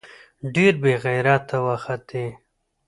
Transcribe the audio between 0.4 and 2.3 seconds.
ډېر بې غېرته وختې.